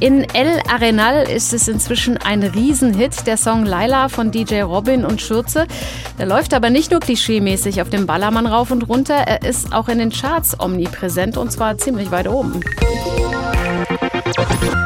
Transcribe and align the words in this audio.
In 0.00 0.24
El 0.34 0.60
Arenal 0.68 1.30
ist 1.30 1.52
es 1.52 1.68
inzwischen 1.68 2.16
ein 2.16 2.42
Riesenhit, 2.42 3.28
der 3.28 3.36
Song 3.36 3.64
Laila 3.64 4.08
von 4.08 4.32
DJ 4.32 4.62
Robin 4.62 5.04
und 5.04 5.22
Schürze. 5.22 5.68
Der 6.18 6.26
läuft 6.26 6.52
aber 6.52 6.68
nicht 6.68 6.90
nur 6.90 6.98
klischeemäßig 6.98 7.80
auf 7.80 7.90
dem 7.90 8.04
Ballermann 8.04 8.46
rauf 8.46 8.72
und 8.72 8.88
runter, 8.88 9.14
er 9.14 9.48
ist 9.48 9.72
auch 9.72 9.88
in 9.88 10.00
den 10.00 10.10
Charts 10.10 10.58
omnipräsent 10.58 11.36
und 11.36 11.52
zwar 11.52 11.78
ziemlich 11.78 12.10
weit 12.10 12.26
oben. 12.26 12.60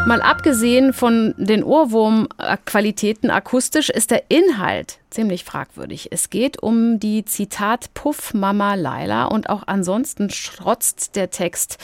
Mal 0.07 0.21
abgesehen 0.21 0.93
von 0.93 1.35
den 1.39 1.65
Ohrwurmqualitäten 1.65 3.31
akustisch 3.31 3.89
ist 3.89 4.11
der 4.11 4.25
Inhalt 4.29 4.99
ziemlich 5.11 5.45
fragwürdig. 5.45 6.09
Es 6.11 6.31
geht 6.31 6.63
um 6.63 7.01
die 7.01 7.25
Zitat 7.25 7.93
Puff 7.95 8.35
Mama 8.35 8.75
Laila 8.75 9.27
und 9.27 9.49
auch 9.49 9.63
ansonsten 9.67 10.31
strotzt 10.31 11.17
der 11.17 11.31
Text 11.31 11.79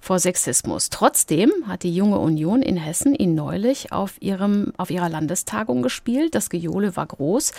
vor 0.00 0.18
Sexismus. 0.18 0.90
Trotzdem 0.90 1.52
hat 1.66 1.82
die 1.82 1.94
Junge 1.94 2.18
Union 2.18 2.62
in 2.62 2.76
Hessen 2.76 3.14
ihn 3.14 3.34
neulich 3.34 3.92
auf, 3.92 4.14
ihrem, 4.20 4.72
auf 4.76 4.90
ihrer 4.90 5.08
Landestagung 5.08 5.82
gespielt. 5.82 6.34
Das 6.34 6.50
Gejohle 6.50 6.96
war 6.96 7.06
groß. 7.06 7.52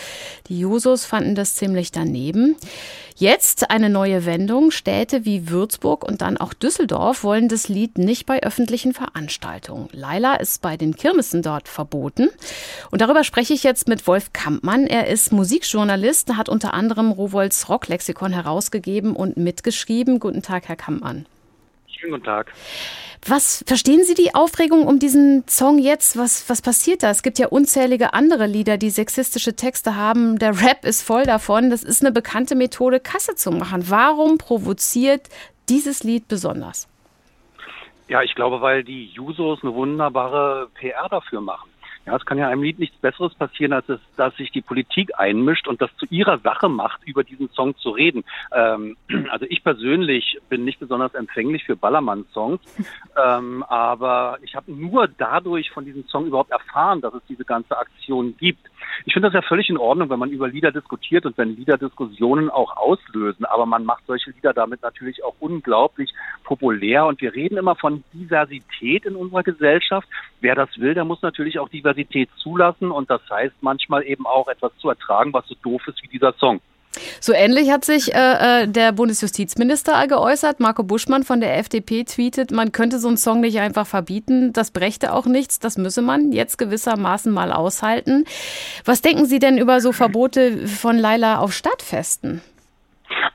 Die 0.48 0.60
Jusos 0.60 1.06
fanden 1.06 1.36
das 1.36 1.56
ziemlich 1.56 1.92
daneben. 1.92 2.56
Jetzt 3.16 3.70
eine 3.70 3.90
neue 3.90 4.26
Wendung. 4.26 4.72
Städte 4.72 5.26
wie 5.26 5.50
Würzburg 5.50 6.06
und 6.06 6.22
dann 6.22 6.38
auch 6.38 6.54
Düsseldorf 6.54 7.26
wollen 7.26 7.50
das 7.50 7.68
Lied 7.68 7.98
nicht 7.98 8.26
bei 8.26 8.42
öffentlichen 8.42 8.94
Veranstaltungen. 8.94 9.90
Laila 9.92 10.36
ist 10.36 10.62
bei 10.62 10.78
den 10.78 10.96
Kirmessen 10.96 11.42
dort 11.42 11.68
verboten. 11.68 12.30
Und 12.92 13.02
darüber 13.02 13.26
spreche 13.26 13.54
ich 13.54 13.64
jetzt 13.64 13.90
mit 13.90 14.08
Wolf 14.08 14.32
Kampmann. 14.32 14.88
Er 14.88 15.08
ist 15.10 15.34
Musikjournalist, 15.34 16.36
hat 16.38 16.48
unter 16.50 16.74
anderem 16.74 17.12
Rovolds 17.12 17.68
Rocklexikon 17.68 18.32
herausgegeben 18.32 19.16
und 19.16 19.38
mitgeschrieben. 19.38 20.20
Guten 20.20 20.42
Tag, 20.42 20.68
Herr 20.68 20.76
Kampmann. 20.76 21.26
Schönen 21.88 22.14
guten 22.14 22.26
Tag. 22.26 22.54
Was 23.28 23.64
verstehen 23.68 24.04
Sie 24.06 24.14
die 24.14 24.34
Aufregung 24.34 24.88
um 24.88 25.00
diesen 25.00 25.44
Song 25.48 25.78
jetzt? 25.78 26.18
Was, 26.18 26.50
was 26.50 26.62
passiert 26.62 27.04
da? 27.04 27.10
Es 27.10 27.22
gibt 27.22 27.38
ja 27.38 27.48
unzählige 27.48 28.14
andere 28.14 28.48
Lieder, 28.48 28.78
die 28.78 28.90
sexistische 28.90 29.56
Texte 29.56 29.98
haben. 29.98 30.40
Der 30.40 30.62
Rap 30.62 30.86
ist 30.86 31.02
voll 31.02 31.24
davon. 31.24 31.70
Das 31.70 31.84
ist 31.84 32.02
eine 32.02 32.14
bekannte 32.14 32.56
Methode, 32.56 33.02
Kasse 33.02 33.36
zu 33.36 33.52
machen. 33.52 33.90
Warum 33.90 34.38
provoziert 34.38 35.28
dieses 35.68 36.04
Lied 36.04 36.30
besonders? 36.30 36.88
Ja, 38.08 38.24
ich 38.24 38.34
glaube, 38.36 38.62
weil 38.62 38.84
die 38.84 39.08
Jusos 39.08 39.60
eine 39.62 39.74
wunderbare 39.74 40.70
PR 40.76 41.10
dafür 41.10 41.42
machen. 41.42 41.70
Ja, 42.10 42.16
es 42.16 42.26
kann 42.26 42.40
ja 42.40 42.48
einem 42.48 42.64
Lied 42.64 42.80
nichts 42.80 42.98
Besseres 42.98 43.36
passieren, 43.36 43.72
als 43.72 43.88
es, 43.88 44.00
dass 44.18 44.36
sich 44.36 44.50
die 44.50 44.62
Politik 44.62 45.12
einmischt 45.20 45.68
und 45.68 45.80
das 45.80 45.96
zu 45.98 46.08
ihrer 46.10 46.40
Sache 46.40 46.68
macht, 46.68 47.04
über 47.06 47.24
diesen 47.24 47.52
Song 47.52 47.78
zu 47.78 47.92
reden. 47.92 48.24
Ähm, 48.52 48.98
also 49.30 49.46
ich 49.48 49.64
persönlich 49.64 50.40
bin 50.50 50.66
nicht 50.66 50.80
besonders 50.80 51.14
empfänglich 51.14 51.66
für 51.66 51.76
Ballermann-Songs, 51.76 52.62
ähm, 53.16 53.62
aber 53.62 54.40
ich 54.42 54.56
habe 54.56 54.72
nur 54.72 55.08
dadurch 55.08 55.70
von 55.70 55.86
diesem 55.86 56.08
Song 56.08 56.26
überhaupt 56.26 56.50
erfahren, 56.50 57.00
dass 57.02 57.14
es 57.14 57.22
diese 57.30 57.46
ganze 57.46 57.78
Aktion 57.78 58.36
gibt. 58.38 58.72
Ich 59.06 59.14
finde 59.14 59.28
das 59.28 59.36
ja 59.36 59.48
völlig 59.48 59.70
in 59.70 59.78
Ordnung, 59.78 60.10
wenn 60.10 60.18
man 60.18 60.32
über 60.32 60.48
Lieder 60.48 60.72
diskutiert 60.72 61.28
und 61.28 61.38
wenn 61.38 61.56
Lieder 61.56 61.78
Diskussionen 61.78 62.50
auch 62.50 62.76
auslösen, 62.76 63.46
aber 63.46 63.68
man 63.68 63.86
macht 63.86 64.04
solche 64.08 64.32
Lieder 64.32 64.54
damit 64.54 64.82
natürlich 64.82 65.24
auch 65.24 65.36
unglaublich 65.40 66.12
populär 66.44 67.06
und 67.06 67.22
wir 67.22 67.36
reden 67.36 67.58
immer 67.58 67.76
von 67.76 68.04
Diversität 68.14 69.06
in 69.06 69.16
unserer 69.16 69.44
Gesellschaft. 69.44 70.08
Wer 70.42 70.56
das 70.56 70.76
will, 70.80 70.96
der 70.96 71.06
muss 71.06 71.22
natürlich 71.22 71.60
auch 71.60 71.70
Diversität 71.70 71.99
Diversität 72.00 72.30
zulassen 72.42 72.92
und 72.92 73.10
das 73.10 73.22
heißt 73.30 73.56
manchmal 73.62 74.04
eben 74.04 74.26
auch 74.26 74.48
etwas 74.48 74.72
zu 74.80 74.90
ertragen, 74.90 75.34
was 75.34 75.46
so 75.48 75.56
doof 75.64 75.82
ist 75.88 76.02
wie 76.04 76.08
dieser 76.08 76.34
Song. 76.40 76.60
So 77.22 77.34
ähnlich 77.34 77.70
hat 77.70 77.86
sich 77.86 78.14
äh, 78.16 78.64
äh 78.64 78.68
der 78.68 78.92
Bundesjustizminister 78.92 80.08
geäußert. 80.08 80.60
Marco 80.60 80.84
Buschmann 80.84 81.24
von 81.24 81.40
der 81.40 81.58
FDP 81.58 82.04
tweetet, 82.04 82.52
man 82.52 82.72
könnte 82.72 83.00
so 83.00 83.08
einen 83.08 83.18
Song 83.18 83.42
nicht 83.42 83.60
einfach 83.60 83.86
verbieten. 83.86 84.54
Das 84.54 84.72
brächte 84.72 85.14
auch 85.14 85.28
nichts. 85.28 85.60
Das 85.60 85.78
müsse 85.78 86.02
man 86.02 86.32
jetzt 86.32 86.58
gewissermaßen 86.58 87.32
mal 87.32 87.52
aushalten. 87.52 88.26
Was 88.86 89.02
denken 89.02 89.26
Sie 89.26 89.40
denn 89.40 89.58
über 89.58 89.82
so 89.82 89.92
Verbote 89.92 90.68
von 90.68 90.98
Laila 90.98 91.40
auf 91.40 91.54
Stadtfesten? 91.54 92.42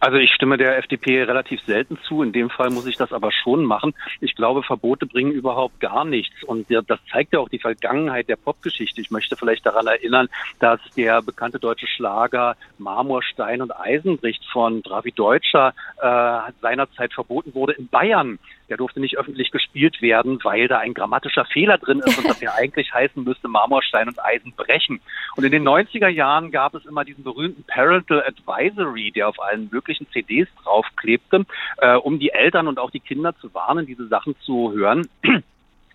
Also 0.01 0.19
ich 0.19 0.31
stimme 0.33 0.57
der 0.57 0.79
FDP 0.79 1.23
relativ 1.23 1.63
selten 1.63 1.99
zu. 2.07 2.23
In 2.23 2.33
dem 2.33 2.51
Fall 2.51 2.71
muss 2.71 2.87
ich 2.87 2.97
das 2.97 3.13
aber 3.13 3.33
schon 3.33 3.65
machen. 3.65 3.95
Ich 4.21 4.35
glaube, 4.35 4.63
Verbote 4.63 5.07
bringen 5.07 5.33
überhaupt 5.33 5.81
gar 5.81 6.05
nichts. 6.05 6.43
Und 6.45 6.67
das 6.71 6.99
zeigt 7.11 7.33
ja 7.33 7.41
auch 7.41 7.49
die 7.49 7.59
Vergangenheit 7.59 8.29
der 8.29 8.37
Popgeschichte. 8.37 9.01
Ich 9.01 9.11
möchte 9.11 9.37
vielleicht 9.37 9.67
daran 9.67 9.87
erinnern, 9.87 10.29
dass 10.59 10.81
der 10.97 11.23
bekannte 11.23 11.59
deutsche 11.59 11.87
Schlager 11.87 12.57
Marmor, 12.79 13.23
Stein 13.23 13.63
und 13.63 13.75
Eisen 13.77 14.19
bricht 14.19 14.45
von 14.53 14.83
Dravi 14.83 15.13
Deutscher 15.13 15.75
äh, 16.01 16.53
seinerzeit 16.61 17.13
verboten 17.13 17.55
wurde 17.55 17.73
in 17.73 17.89
Bayern. 17.89 18.39
Der 18.69 18.77
durfte 18.77 19.01
nicht 19.01 19.17
öffentlich 19.19 19.51
gespielt 19.51 20.01
werden, 20.01 20.39
weil 20.43 20.69
da 20.69 20.79
ein 20.79 20.95
grammatischer 20.95 21.45
Fehler 21.45 21.79
drin 21.79 22.01
ist 22.05 22.19
und 22.19 22.25
das 22.29 22.41
ja 22.41 22.53
eigentlich 22.55 22.93
heißen 22.93 23.23
müsste 23.23 23.49
Marmor, 23.49 23.83
Stein 23.83 24.09
und 24.09 24.23
Eisen 24.25 24.53
brechen. 24.57 25.01
Und 25.37 25.45
in 25.45 25.53
den 25.53 25.67
90er 25.67 26.09
Jahren 26.09 26.51
gab 26.51 26.75
es 26.75 26.87
immer 26.87 27.05
diesen 27.05 27.25
berühmten 27.25 27.65
Parental 27.65 28.25
Advisory, 28.25 29.13
der 29.13 29.29
auf 29.29 29.41
allen 29.41 29.69
möglichen 29.71 30.09
CDs 30.11 30.49
draufklebte, 30.63 31.45
äh, 31.79 31.95
um 31.97 32.19
die 32.19 32.31
Eltern 32.31 32.69
und 32.69 32.79
auch 32.79 32.91
die 32.91 33.01
Kinder 33.01 33.35
zu 33.37 33.53
warnen, 33.55 33.87
diese 33.87 34.07
Sachen 34.09 34.35
zu 34.41 34.73
hören 34.73 35.09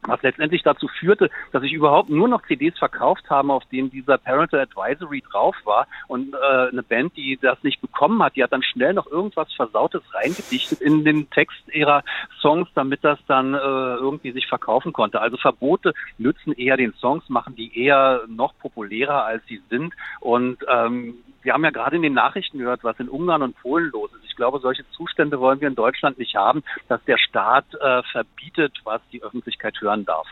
was 0.10 0.22
letztendlich 0.22 0.64
dazu 0.64 0.88
führte, 0.88 1.30
dass 1.52 1.64
ich 1.64 1.74
überhaupt 1.74 2.10
nur 2.10 2.28
noch 2.28 2.46
CDs 2.46 2.78
verkauft 2.78 3.30
habe, 3.30 3.54
auf 3.54 3.64
denen 3.66 3.90
dieser 3.90 4.18
Parental 4.18 4.60
Advisory 4.62 5.24
drauf 5.32 5.56
war. 5.64 5.88
Und 6.08 6.34
äh, 6.34 6.70
eine 6.70 6.84
Band, 6.84 7.16
die 7.16 7.38
das 7.42 7.62
nicht 7.64 7.82
bekommen 7.82 8.22
hat, 8.24 8.36
die 8.36 8.44
hat 8.44 8.52
dann 8.52 8.64
schnell 8.64 8.94
noch 8.94 9.08
irgendwas 9.08 9.52
Versautes 9.54 10.02
reingedichtet 10.14 10.82
in 10.82 11.04
den 11.04 11.30
Text 11.30 11.62
ihrer 11.72 12.04
Songs, 12.42 12.68
damit 12.76 13.04
das 13.04 13.20
dann 13.28 13.54
äh, 13.54 13.58
irgendwie 13.58 14.32
sich 14.32 14.48
verkaufen 14.48 14.94
konnte. 14.94 15.22
Also 15.22 15.38
Verbote 15.38 15.94
nützen 16.18 16.54
eher 16.54 16.78
den 16.78 16.94
Songs, 16.94 17.28
machen 17.30 17.56
die 17.56 17.78
eher 17.78 18.22
noch 18.28 18.58
populärer, 18.60 19.26
als 19.26 19.46
sie 19.48 19.62
sind. 19.70 19.94
Und 20.20 20.58
ähm, 20.68 21.16
wir 21.42 21.54
haben 21.54 21.64
ja 21.64 21.72
gerade 21.72 21.96
in 21.96 22.02
den 22.02 22.14
Nachrichten 22.14 22.58
gehört, 22.58 22.84
was 22.84 23.00
in 23.00 23.10
Ungarn 23.10 23.42
und 23.42 23.56
Polen 23.62 23.90
los 23.92 24.12
ist. 24.14 24.26
Ich 24.26 24.36
glaube, 24.36 24.60
solche 24.60 24.84
Zustände 24.92 25.40
wollen 25.40 25.62
wir 25.62 25.68
in 25.68 25.76
Deutschland 25.76 26.18
nicht 26.18 26.36
haben, 26.36 26.64
dass 26.88 27.04
der 27.06 27.18
Staat 27.18 27.66
äh, 27.76 28.02
verbietet, 28.12 28.74
was 28.84 29.02
die 29.12 29.22
Öffentlichkeit 29.22 29.80
hören 29.82 30.06
darf. 30.06 30.28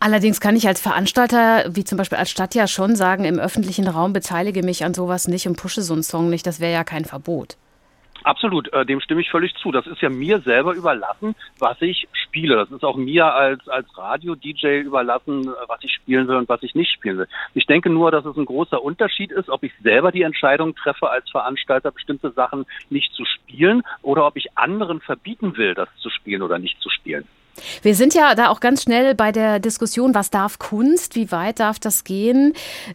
Allerdings 0.00 0.40
kann 0.40 0.56
ich 0.56 0.68
als 0.68 0.80
Veranstalter, 0.80 1.64
wie 1.74 1.84
zum 1.84 1.98
Beispiel 1.98 2.18
als 2.18 2.30
Stadt 2.30 2.54
ja 2.54 2.66
schon 2.66 2.96
sagen, 2.96 3.24
im 3.24 3.38
öffentlichen 3.38 3.88
Raum 3.88 4.12
beteilige 4.12 4.62
mich 4.62 4.84
an 4.84 4.94
sowas 4.94 5.28
nicht 5.28 5.46
und 5.46 5.56
pushe 5.56 5.82
so 5.82 5.94
einen 5.94 6.02
Song 6.02 6.30
nicht. 6.30 6.46
Das 6.46 6.60
wäre 6.60 6.72
ja 6.72 6.84
kein 6.84 7.04
Verbot. 7.04 7.56
Absolut, 8.24 8.72
äh, 8.72 8.84
dem 8.84 9.00
stimme 9.00 9.20
ich 9.20 9.30
völlig 9.30 9.54
zu. 9.56 9.70
Das 9.72 9.86
ist 9.86 10.00
ja 10.02 10.08
mir 10.08 10.40
selber 10.40 10.74
überlassen, 10.74 11.34
was 11.58 11.80
ich 11.80 12.08
spiele. 12.12 12.56
Das 12.56 12.70
ist 12.70 12.84
auch 12.84 12.96
mir 12.96 13.32
als, 13.32 13.66
als 13.68 13.86
Radio-DJ 13.96 14.80
überlassen, 14.80 15.48
äh, 15.48 15.68
was 15.68 15.82
ich 15.82 15.92
spielen 15.92 16.28
will 16.28 16.36
und 16.36 16.48
was 16.48 16.62
ich 16.62 16.74
nicht 16.74 16.92
spielen 16.92 17.18
will. 17.18 17.28
Ich 17.54 17.66
denke 17.66 17.90
nur, 17.90 18.10
dass 18.10 18.24
es 18.24 18.36
ein 18.36 18.44
großer 18.44 18.82
Unterschied 18.82 19.30
ist, 19.30 19.48
ob 19.48 19.62
ich 19.62 19.72
selber 19.82 20.12
die 20.12 20.22
Entscheidung 20.22 20.74
treffe, 20.74 21.10
als 21.10 21.30
Veranstalter 21.30 21.90
bestimmte 21.90 22.30
Sachen 22.32 22.66
nicht 22.90 23.12
zu 23.12 23.24
spielen 23.24 23.82
oder 24.02 24.26
ob 24.26 24.36
ich 24.36 24.56
anderen 24.56 25.00
verbieten 25.00 25.56
will, 25.56 25.74
das 25.74 25.88
zu 25.96 26.10
spielen 26.10 26.42
oder 26.42 26.58
nicht 26.58 26.80
zu 26.80 26.90
spielen. 26.90 27.26
Wir 27.82 27.94
sind 27.94 28.14
ja 28.14 28.34
da 28.34 28.48
auch 28.48 28.60
ganz 28.60 28.82
schnell 28.82 29.14
bei 29.14 29.32
der 29.32 29.58
Diskussion, 29.58 30.14
was 30.14 30.30
darf 30.30 30.58
Kunst, 30.58 31.14
wie 31.14 31.30
weit 31.32 31.60
darf 31.60 31.78
das 31.78 32.04
gehen? 32.04 32.54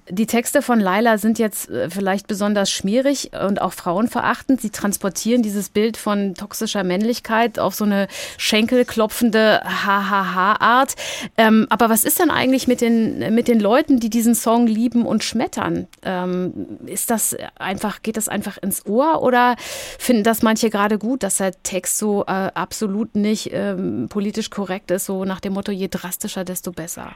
Die 0.09 0.25
Texte 0.25 0.61
von 0.61 0.79
Laila 0.79 1.17
sind 1.17 1.39
jetzt 1.39 1.69
äh, 1.69 1.89
vielleicht 1.89 2.27
besonders 2.27 2.69
schmierig 2.71 3.31
und 3.47 3.61
auch 3.61 3.73
frauenverachtend. 3.73 4.61
Sie 4.61 4.69
transportieren 4.69 5.41
dieses 5.41 5.69
Bild 5.69 5.97
von 5.97 6.35
toxischer 6.35 6.83
Männlichkeit 6.83 7.59
auf 7.59 7.75
so 7.75 7.85
eine 7.85 8.07
schenkelklopfende 8.37 9.61
Ha-Ha-Ha-Art. 9.63 10.95
Ähm, 11.37 11.67
aber 11.69 11.89
was 11.89 12.03
ist 12.03 12.19
denn 12.19 12.31
eigentlich 12.31 12.67
mit 12.67 12.81
den, 12.81 13.33
mit 13.33 13.47
den 13.47 13.59
Leuten, 13.59 13.99
die 13.99 14.09
diesen 14.09 14.35
Song 14.35 14.67
lieben 14.67 15.05
und 15.05 15.23
schmettern? 15.23 15.87
Ähm, 16.03 16.53
ist 16.85 17.09
das 17.09 17.35
einfach, 17.55 18.01
geht 18.01 18.17
das 18.17 18.27
einfach 18.29 18.57
ins 18.57 18.85
Ohr 18.85 19.21
oder 19.21 19.55
finden 19.99 20.23
das 20.23 20.41
manche 20.41 20.69
gerade 20.69 20.97
gut, 20.97 21.23
dass 21.23 21.37
der 21.37 21.51
Text 21.63 21.97
so 21.97 22.23
äh, 22.23 22.31
absolut 22.53 23.15
nicht 23.15 23.49
ähm, 23.53 24.07
politisch 24.09 24.49
korrekt 24.53 24.91
ist, 24.91 25.05
so 25.05 25.25
nach 25.25 25.39
dem 25.39 25.53
Motto, 25.53 25.71
je 25.71 25.87
drastischer, 25.87 26.45
desto 26.45 26.71
besser? 26.71 27.15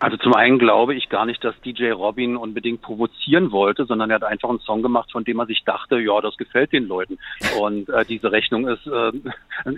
Also 0.00 0.16
zum 0.16 0.34
einen 0.34 0.60
glaube 0.60 0.94
ich 0.94 1.08
gar 1.08 1.26
nicht, 1.26 1.42
dass 1.42 1.60
DJ 1.62 1.90
Robin 1.90 2.36
unbedingt 2.36 2.82
provozieren 2.82 3.50
wollte, 3.50 3.84
sondern 3.84 4.10
er 4.10 4.16
hat 4.16 4.24
einfach 4.24 4.48
einen 4.48 4.60
Song 4.60 4.80
gemacht, 4.80 5.10
von 5.10 5.24
dem 5.24 5.40
er 5.40 5.46
sich 5.46 5.64
dachte, 5.64 5.98
ja, 5.98 6.20
das 6.20 6.36
gefällt 6.36 6.72
den 6.72 6.86
Leuten. 6.86 7.18
Und 7.60 7.88
äh, 7.88 8.04
diese 8.04 8.30
Rechnung 8.30 8.68
ist 8.68 8.86
äh, 8.86 9.12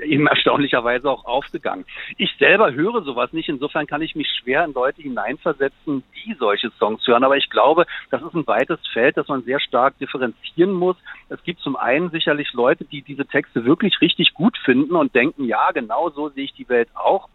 eben 0.05 0.27
erstaunlicherweise 0.27 1.11
auch 1.11 1.25
aufgegangen. 1.25 1.87
Ich 2.19 2.37
selber 2.39 2.73
höre 2.73 3.03
sowas 3.03 3.33
nicht, 3.33 3.49
insofern 3.49 3.87
kann 3.87 4.03
ich 4.03 4.15
mich 4.15 4.29
schwer 4.29 4.65
in 4.65 4.75
Leute 4.75 5.01
hineinversetzen, 5.01 6.03
die 6.15 6.35
solche 6.39 6.71
Songs 6.79 7.07
hören. 7.07 7.25
Aber 7.25 7.39
ich 7.39 7.49
glaube, 7.49 7.87
das 8.11 8.21
ist 8.21 8.35
ein 8.35 8.47
weites 8.47 8.79
Feld, 8.93 9.17
das 9.17 9.29
man 9.29 9.43
sehr 9.45 9.61
stark 9.61 9.99
differenzieren 9.99 10.73
muss. 10.73 10.97
Es 11.31 11.43
gibt 11.45 11.61
zum 11.61 11.77
einen 11.77 12.11
sicherlich 12.11 12.53
Leute, 12.53 12.85
die 12.85 13.01
diese 13.01 13.25
Texte 13.25 13.65
wirklich 13.65 14.03
richtig 14.03 14.35
gut 14.35 14.59
finden 14.59 14.97
und 14.97 15.15
denken, 15.15 15.45
ja, 15.45 15.71
genau 15.73 16.11
so 16.11 16.29
sehe 16.29 16.45
ich 16.45 16.53
die 16.53 16.69
Welt 16.69 16.89
auch. 16.95 17.29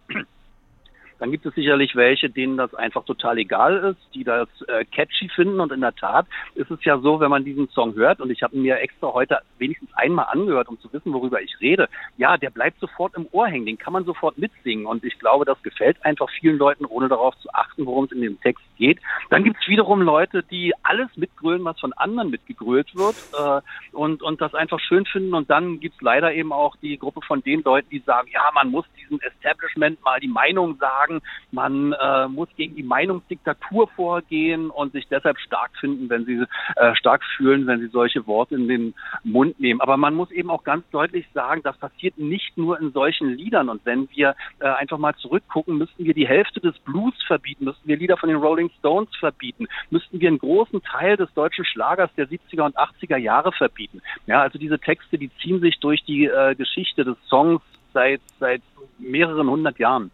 Dann 1.26 1.32
gibt 1.32 1.48
es 1.48 1.56
sicherlich 1.56 1.96
welche, 1.96 2.30
denen 2.30 2.56
das 2.56 2.76
einfach 2.76 3.04
total 3.04 3.40
egal 3.40 3.78
ist, 3.78 4.14
die 4.14 4.24
das 4.24 4.48
äh, 4.68 4.86
catchy 4.86 5.28
finden. 5.28 5.60
Und 5.60 5.72
in 5.72 5.82
der 5.82 5.96
Tat 5.96 6.28
ist 6.54 6.70
es 6.70 6.84
ja 6.84 7.00
so, 7.00 7.20
wenn 7.20 7.32
man 7.32 7.44
diesen 7.44 7.68
Song 7.70 7.96
hört, 7.96 8.22
und 8.22 8.30
ich 8.30 8.44
habe 8.44 8.56
mir 8.56 8.80
extra 8.80 9.12
heute 9.12 9.40
wenigstens 9.58 9.90
einmal 9.96 10.28
angehört, 10.30 10.68
um 10.68 10.80
zu 10.80 10.94
wissen, 10.94 11.12
worüber 11.14 11.42
ich 11.42 11.60
rede, 11.60 11.90
ja, 12.18 12.38
der 12.38 12.52
bleibt 12.52 12.80
sofort 12.80 13.16
im 13.16 13.28
Ohr 13.32 13.48
hängen, 13.48 13.66
den 13.66 13.80
kann 13.80 13.94
man 13.94 14.06
sofort 14.06 14.38
mitsingen. 14.38 14.86
Und 14.86 15.04
ich 15.04 15.18
glaube, 15.18 15.46
das 15.46 15.60
gefällt 15.64 15.98
einfach 16.06 16.30
vielen 16.30 16.60
Leuten, 16.60 16.86
ohne 16.86 17.08
darauf 17.08 17.36
zu 17.40 17.50
achten, 17.52 17.88
worum 17.88 18.06
es 18.06 18.12
in 18.12 18.22
dem 18.22 18.40
Text 18.42 18.64
geht. 18.76 19.00
Dann 19.30 19.44
gibt 19.44 19.58
es 19.62 19.68
wiederum 19.68 20.02
Leute, 20.02 20.44
die 20.44 20.74
alles 20.84 21.10
mitgrölen, 21.16 21.64
was 21.64 21.80
von 21.80 21.94
anderen 21.94 22.30
mitgegrölt 22.30 22.96
wird 22.96 23.16
äh, 23.38 23.62
und, 23.96 24.22
und 24.22 24.42
das 24.42 24.54
einfach 24.54 24.80
schön 24.80 25.06
finden. 25.06 25.34
Und 25.34 25.50
dann 25.50 25.80
gibt 25.80 25.96
es 25.96 26.02
leider 26.02 26.34
eben 26.34 26.52
auch 26.52 26.76
die 26.78 26.98
Gruppe 26.98 27.22
von 27.26 27.42
den 27.42 27.64
Leuten, 27.64 27.90
die 27.90 28.00
sagen, 28.00 28.30
ja, 28.32 28.42
man 28.54 28.70
muss 28.70 28.86
diesem 28.98 29.20
Establishment 29.22 30.04
mal 30.04 30.20
die 30.20 30.28
Meinung 30.28 30.78
sagen, 30.78 31.22
man 31.52 31.94
äh, 31.94 32.28
muss 32.28 32.50
gegen 32.56 32.76
die 32.76 32.84
Meinungsdiktatur 32.84 33.88
vorgehen 33.90 34.70
und 34.70 34.94
sich 34.94 35.08
deshalb 35.08 35.40
stark 35.40 35.72
finden, 35.80 36.10
wenn 36.10 36.26
sie 36.26 36.44
äh, 36.76 36.96
stark 36.96 37.24
fühlen, 37.38 37.68
wenn 37.68 37.80
sie 37.80 37.88
solche 37.88 38.28
Worte 38.28 38.56
in 38.56 38.68
den 38.68 38.94
Mund 39.24 39.60
nehmen. 39.60 39.82
Aber 39.82 39.98
man 39.98 40.14
muss 40.14 40.32
eben 40.32 40.50
auch 40.50 40.64
ganz 40.64 40.84
deutlich 40.92 41.26
sagen, 41.34 41.62
das 41.64 41.78
passiert 41.78 42.18
nicht 42.18 42.58
nur 42.58 42.80
in 42.80 42.92
solchen 42.92 43.30
Liedern. 43.30 43.70
Und 43.70 43.86
wenn 43.86 44.10
wir 44.12 44.36
äh, 44.60 44.68
einfach 44.68 44.98
mal 44.98 45.16
zurückgucken, 45.16 45.78
müssten 45.78 46.06
wir 46.06 46.14
die 46.14 46.28
Hälfte 46.28 46.60
des 46.60 46.78
Blues 46.80 47.14
verbieten, 47.26 47.66
müssten 47.66 47.88
wir 47.88 47.98
Lieder 47.98 48.18
von 48.18 48.30
den 48.30 48.38
Rolling 48.66 48.72
Stones 48.80 49.10
verbieten, 49.20 49.68
müssten 49.90 50.20
wir 50.20 50.28
einen 50.28 50.40
großen 50.40 50.82
Teil 50.84 51.18
des 51.18 51.34
deutschen 51.34 51.66
Schlagers 51.66 52.10
der 52.18 52.28
70er 52.28 52.64
und 52.64 52.78
80er 52.78 53.18
Jahre 53.18 53.52
verbieten. 53.52 54.02
Ja, 54.28 54.42
also 54.42 54.60
diese 54.60 54.80
Texte, 54.80 55.18
die 55.18 55.30
ziehen 55.42 55.60
sich 55.62 55.80
durch 55.80 56.04
die 56.04 56.26
äh, 56.26 56.56
Geschichte 56.56 57.04
des 57.04 57.18
Songs 57.28 57.62
seit, 57.94 58.22
seit 58.40 58.62
mehreren 59.00 59.50
hundert 59.50 59.80
Jahren. 59.80 60.12